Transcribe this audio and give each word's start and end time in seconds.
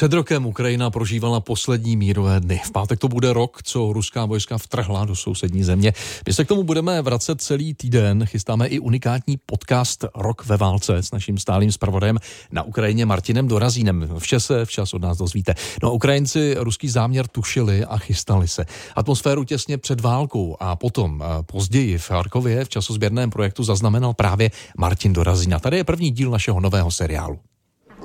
Před 0.00 0.12
rokem 0.12 0.46
Ukrajina 0.46 0.90
prožívala 0.90 1.40
poslední 1.40 1.96
mírové 1.96 2.40
dny. 2.40 2.60
V 2.64 2.70
pátek 2.70 2.98
to 2.98 3.08
bude 3.08 3.32
rok, 3.32 3.62
co 3.62 3.92
ruská 3.92 4.26
vojska 4.26 4.58
vtrhla 4.58 5.04
do 5.04 5.16
sousední 5.16 5.64
země. 5.64 5.92
My 6.26 6.32
se 6.32 6.44
k 6.44 6.48
tomu 6.48 6.62
budeme 6.62 7.02
vracet 7.02 7.42
celý 7.42 7.74
týden. 7.74 8.26
Chystáme 8.26 8.66
i 8.66 8.78
unikátní 8.78 9.36
podcast 9.46 10.04
Rok 10.14 10.46
ve 10.46 10.56
válce 10.56 10.96
s 10.96 11.12
naším 11.12 11.38
stálým 11.38 11.72
zpravodajem 11.72 12.18
na 12.52 12.62
Ukrajině 12.62 13.06
Martinem 13.06 13.48
Dorazínem. 13.48 14.08
Vše 14.18 14.40
se 14.40 14.64
včas 14.64 14.94
od 14.94 15.02
nás 15.02 15.18
dozvíte. 15.18 15.54
No 15.82 15.92
Ukrajinci 15.92 16.54
ruský 16.58 16.88
záměr 16.88 17.26
tušili 17.28 17.84
a 17.84 17.98
chystali 17.98 18.48
se. 18.48 18.64
Atmosféru 18.96 19.44
těsně 19.44 19.78
před 19.78 20.00
válkou 20.00 20.56
a 20.60 20.76
potom 20.76 21.24
později 21.46 21.98
v 21.98 22.06
Charkově 22.06 22.64
v 22.64 22.68
časozběrném 22.68 23.30
projektu 23.30 23.64
zaznamenal 23.64 24.14
právě 24.14 24.50
Martin 24.78 25.12
Dorazín. 25.12 25.56
Tady 25.60 25.76
je 25.76 25.84
první 25.84 26.10
díl 26.10 26.30
našeho 26.30 26.60
nového 26.60 26.90
seriálu. 26.90 27.38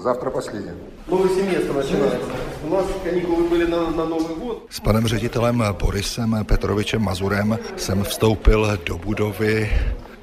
Завтра 0.04 0.30
последний. 0.30 0.72
Новый 1.06 1.28
семестр 1.28 1.72
начинается. 1.72 2.28
У 2.64 2.68
нас 2.68 2.86
каникулы 3.04 3.48
были 3.48 3.66
на, 3.66 3.90
на 3.90 4.06
Новый 4.06 4.34
год. 4.36 4.66
S 4.70 4.80
panem 4.80 5.06
ředitelem 5.06 5.64
Borisem 5.78 6.44
Petrovičem 6.44 7.02
Mazurem 7.02 7.58
jsem 7.76 8.04
vstoupil 8.04 8.78
do 8.86 8.98
budovy 8.98 9.70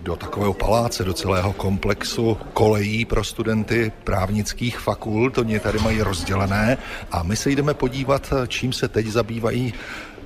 do 0.01 0.15
takového 0.15 0.53
paláce, 0.53 1.03
do 1.03 1.13
celého 1.13 1.53
komplexu 1.53 2.37
kolejí 2.53 3.05
pro 3.05 3.23
studenty 3.23 3.91
právnických 4.03 4.79
fakult. 4.79 5.37
Oni 5.37 5.59
tady 5.59 5.79
mají 5.79 6.01
rozdělené 6.01 6.77
a 7.11 7.23
my 7.23 7.35
se 7.35 7.51
jdeme 7.51 7.73
podívat, 7.73 8.33
čím 8.47 8.73
se 8.73 8.87
teď 8.87 9.07
zabývají 9.07 9.73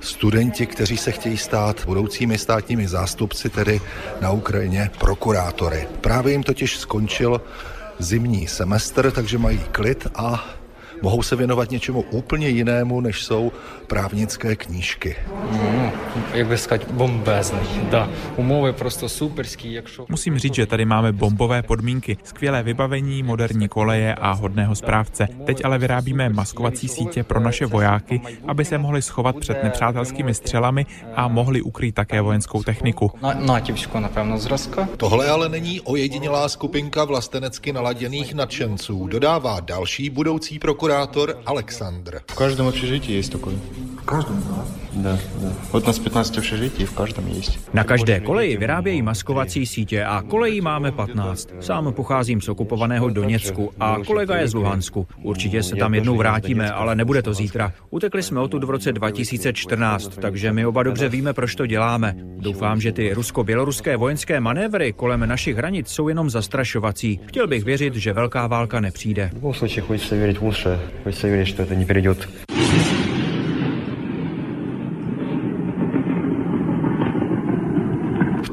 studenti, 0.00 0.66
kteří 0.66 0.96
se 0.96 1.12
chtějí 1.12 1.36
stát 1.36 1.84
budoucími 1.86 2.38
státními 2.38 2.88
zástupci, 2.88 3.50
tedy 3.50 3.80
na 4.20 4.30
Ukrajině 4.30 4.90
prokurátory. 4.98 5.88
Právě 6.00 6.32
jim 6.32 6.42
totiž 6.42 6.78
skončil 6.78 7.40
zimní 7.99 8.47
semestr, 8.47 9.11
takže 9.11 9.37
mají 9.37 9.59
klid 9.71 10.07
a 10.15 10.45
mohou 11.01 11.21
se 11.21 11.35
věnovat 11.35 11.71
něčemu 11.71 12.01
úplně 12.11 12.49
jinému, 12.49 13.01
než 13.01 13.23
jsou 13.23 13.51
právnické 13.87 14.55
knížky. 14.55 15.15
Mm, 15.51 15.91
jak 16.33 16.47
bych 16.47 16.59
říct. 16.59 17.89
Da. 17.89 18.09
umovy 18.35 18.73
prostě 18.73 19.09
superský. 19.09 19.79
Musím 20.09 20.39
říct, 20.39 20.53
že 20.53 20.65
tady 20.65 20.85
máme 20.85 21.11
bombové 21.11 21.61
podmínky, 21.61 22.17
skvělé 22.23 22.63
vybavení, 22.63 23.23
moderní 23.23 23.67
koleje 23.67 24.15
a 24.15 24.31
hodného 24.31 24.75
správce. 24.75 25.27
Teď 25.45 25.65
ale 25.65 25.77
vyrábíme 25.77 26.29
maskovací 26.29 26.87
sítě 26.87 27.23
pro 27.23 27.39
naše 27.39 27.65
vojáky, 27.65 28.21
aby 28.47 28.65
se 28.65 28.77
mohli 28.77 29.01
schovat 29.01 29.35
před 29.35 29.63
nepřátelskými 29.63 30.33
střelami 30.33 30.85
a 31.15 31.27
mohli 31.27 31.61
ukrýt 31.61 31.95
také 31.95 32.21
vojenskou 32.21 32.63
techniku. 32.63 33.11
Na. 33.21 33.61
Tohle 34.97 35.29
ale 35.29 35.49
není 35.49 35.81
ojedinělá 35.81 36.49
skupinka 36.49 37.03
vlastenecky 37.05 37.73
naladěných 37.73 38.33
nadšenců. 38.33 39.07
Dodává 39.07 39.59
další 39.59 40.09
budoucí 40.09 40.59
prokurátor 40.59 40.86
Alexandr. 41.44 42.22
В 42.28 42.34
каждом 42.34 42.68
общежитии 42.68 43.12
есть 43.12 43.32
такой. 43.32 43.54
В 44.06 44.06
каждом, 44.06 44.42
да. 44.48 44.64
Да, 44.94 45.18
да. 45.40 45.52
Вот 45.72 45.84
у 45.84 45.86
нас 45.86 45.98
15 45.98 46.38
общежитий, 46.38 46.84
в 46.84 46.92
каждом 46.92 47.26
есть. 47.26 47.58
Na 47.74 47.84
každé 47.84 48.20
koleji 48.20 48.56
vyrábějí 48.56 49.02
maskovací 49.02 49.66
sítě 49.66 50.04
a 50.04 50.22
kolejí 50.22 50.60
máme 50.60 50.92
15. 50.92 51.48
Sám 51.60 51.92
pocházím 51.92 52.40
z 52.40 52.48
okupovaného 52.48 53.08
Doněcku 53.08 53.72
a 53.80 53.96
kolega 54.06 54.36
je 54.36 54.48
z 54.48 54.54
Luhansku. 54.54 55.06
Určitě 55.22 55.62
se 55.62 55.76
tam 55.76 55.94
jednou 55.94 56.16
vrátíme, 56.16 56.70
ale 56.70 56.96
nebude 56.96 57.22
to 57.22 57.34
zítra. 57.34 57.72
Utekli 57.90 58.22
jsme 58.22 58.40
odtud 58.40 58.64
v 58.64 58.70
roce 58.70 58.92
2014, 58.92 60.18
takže 60.20 60.52
my 60.52 60.66
oba 60.66 60.82
dobře 60.82 61.08
víme, 61.08 61.32
proč 61.32 61.54
to 61.54 61.66
děláme. 61.66 62.14
Doufám, 62.38 62.80
že 62.80 62.92
ty 62.92 63.14
rusko-běloruské 63.14 63.96
vojenské 63.96 64.40
manévry 64.40 64.92
kolem 64.92 65.28
našich 65.28 65.56
hranic 65.56 65.88
jsou 65.88 66.08
jenom 66.08 66.30
zastrašovací. 66.30 67.20
Chtěl 67.26 67.46
bych 67.46 67.64
věřit, 67.64 67.94
že 67.94 68.12
velká 68.12 68.46
válka 68.46 68.80
nepřijde. 68.80 69.28
В 69.32 69.34
любом 69.34 69.54
случае 69.54 69.82
хочется 69.82 70.16
верить 70.16 70.38
в 70.38 70.42
лучшее, 70.42 70.78
хочется 71.04 71.28
верить, 71.28 71.48
что 71.48 71.62
это 71.62 71.74
не 71.74 71.84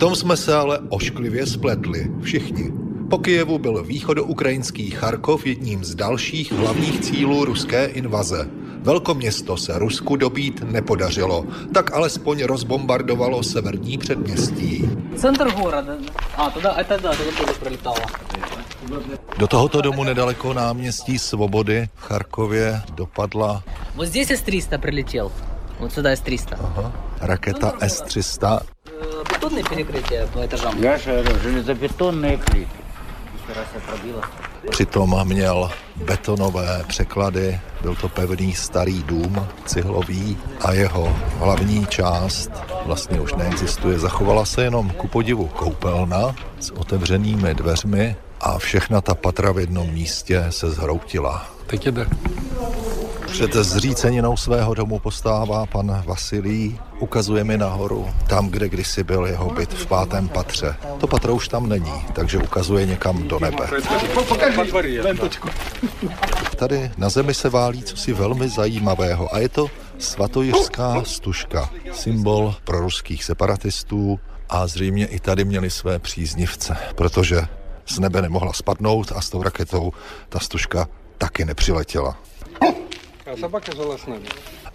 tom 0.03 0.15
jsme 0.15 0.37
se 0.37 0.55
ale 0.55 0.79
ošklivě 0.89 1.45
spletli, 1.45 2.11
všichni. 2.21 2.71
Po 3.09 3.17
Kijevu 3.17 3.59
byl 3.59 3.83
východoukrajinský 3.83 4.89
Charkov 4.89 5.45
jedním 5.45 5.83
z 5.83 5.95
dalších 5.95 6.51
hlavních 6.51 6.99
cílů 6.99 7.45
ruské 7.45 7.85
invaze. 7.85 8.47
Velkoměsto 8.81 9.57
se 9.57 9.79
Rusku 9.79 10.15
dobít 10.15 10.63
nepodařilo, 10.71 11.45
tak 11.73 11.93
alespoň 11.93 12.43
rozbombardovalo 12.43 13.43
severní 13.43 13.97
předměstí. 13.97 14.89
Центр 15.15 15.49
города. 15.51 15.93
А, 16.37 16.49
туда, 16.49 16.75
это 16.81 16.97
да, 17.01 17.11
туда 17.11 17.31
тоже 17.37 17.53
пролетало. 17.59 17.99
Do 19.37 19.47
tohoto 19.47 19.81
domu 19.81 20.03
nedaleko 20.03 20.53
náměstí 20.53 21.19
Svobody 21.19 21.89
v 21.95 22.01
Charkově 22.01 22.81
dopadla 22.95 23.63
Вот 23.95 24.07
здесь 24.07 24.31
С-300 24.31 24.77
прилетел. 24.77 25.31
Вот 25.79 25.91
сюда 25.93 26.11
С-300. 26.11 26.55
aha, 26.59 26.91
raketa 27.21 27.73
S-300. 27.79 28.59
Э, 29.23 29.23
Бетонные 29.29 29.63
перекрытия 29.63 30.27
по 30.27 30.45
этажам. 30.45 30.81
Я 30.81 30.97
же 30.97 31.23
говорю, 31.23 31.39
железобетонные 31.41 32.37
плиты. 32.37 32.67
Раз 33.55 33.65
я 33.73 33.79
пробила. 33.81 34.23
Přitom 34.69 35.27
měl 35.27 35.71
betonové 35.95 36.83
překlady, 36.87 37.59
byl 37.81 37.95
to 37.95 38.09
pevný 38.09 38.53
starý 38.53 39.03
dům, 39.03 39.47
cihlový 39.65 40.37
a 40.61 40.73
jeho 40.73 41.17
hlavní 41.37 41.85
část 41.85 42.51
vlastně 42.85 43.19
už 43.19 43.33
neexistuje. 43.33 43.99
Zachovala 43.99 44.45
se 44.45 44.63
jenom 44.63 44.89
ku 44.89 45.07
podivu 45.07 45.47
koupelna 45.47 46.35
s 46.59 46.71
otevřenými 46.71 47.55
dveřmi 47.55 48.15
a 48.41 48.57
všechna 48.57 49.01
ta 49.01 49.15
patra 49.15 49.51
v 49.51 49.59
jednom 49.59 49.89
místě 49.91 50.45
se 50.49 50.69
zhroutila. 50.69 51.49
Teď 51.67 51.87
jde. 51.87 52.07
Před 53.26 53.52
zříceninou 53.54 54.36
svého 54.36 54.74
domu 54.74 54.98
postává 54.98 55.66
pan 55.66 56.02
Vasilí, 56.06 56.80
ukazuje 56.98 57.44
mi 57.44 57.58
nahoru, 57.58 58.08
tam, 58.28 58.48
kde 58.48 58.68
kdysi 58.68 59.04
byl 59.04 59.26
jeho 59.26 59.50
byt 59.50 59.72
v 59.74 59.86
pátém 59.86 60.28
patře. 60.28 60.76
To 61.00 61.06
patro 61.06 61.34
už 61.34 61.48
tam 61.48 61.68
není, 61.68 61.92
takže 62.12 62.38
ukazuje 62.38 62.86
někam 62.86 63.28
do 63.28 63.38
nebe. 63.40 63.68
Tady 66.56 66.90
na 66.96 67.08
zemi 67.08 67.34
se 67.34 67.48
válí 67.48 67.82
cosi 67.82 68.12
velmi 68.12 68.48
zajímavého 68.48 69.34
a 69.34 69.38
je 69.38 69.48
to 69.48 69.66
svatojiřská 69.98 71.02
stužka, 71.04 71.70
symbol 71.92 72.54
pro 72.64 72.80
ruských 72.80 73.24
separatistů 73.24 74.20
a 74.48 74.66
zřejmě 74.66 75.06
i 75.06 75.20
tady 75.20 75.44
měli 75.44 75.70
své 75.70 75.98
příznivce, 75.98 76.76
protože 76.94 77.42
z 77.86 77.98
nebe 77.98 78.22
nemohla 78.22 78.52
spadnout 78.52 79.12
a 79.16 79.20
s 79.20 79.30
tou 79.30 79.42
raketou 79.42 79.92
ta 80.28 80.38
stužka 80.38 80.88
taky 81.18 81.44
nepřiletěla. 81.44 82.16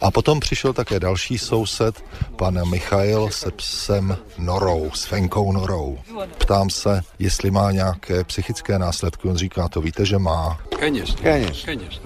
A 0.00 0.10
potom 0.10 0.40
přišel 0.40 0.72
také 0.72 1.00
další 1.00 1.38
soused, 1.38 2.04
pan 2.36 2.70
Michail 2.70 3.30
se 3.30 3.50
psem 3.50 4.18
Norou, 4.38 4.90
s 4.94 5.04
Fenkou 5.04 5.52
Norou. 5.52 5.98
Ptám 6.38 6.70
se, 6.70 7.02
jestli 7.18 7.50
má 7.50 7.70
nějaké 7.72 8.24
psychické 8.24 8.78
následky. 8.78 9.28
On 9.28 9.36
říká, 9.36 9.68
to 9.68 9.80
víte, 9.80 10.04
že 10.04 10.18
má. 10.18 10.60
Конечно. 10.78 11.16
Конечно. 11.22 11.64
Конечно. 11.64 12.00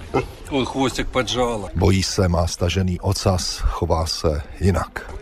Он 0.51 0.67
хвостик 0.67 1.09
поджал. 1.09 1.69
Bojí 1.75 2.03
se, 2.03 2.29
má 2.29 2.47
stažený 2.47 3.01
ocas, 3.01 3.59
chová 3.59 4.07
se 4.07 4.43
jinak. 4.61 5.15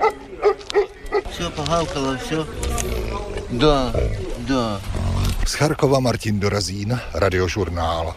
Все, 1.31 1.50
погавкало, 1.50 2.16
все. 2.16 2.37
Да, 3.50 3.92
да. 4.38 4.81
Z 5.47 5.54
Charkova 5.54 6.00
Martin 6.00 6.41
Dorazín, 6.41 7.00
Radiožurnál. 7.14 8.14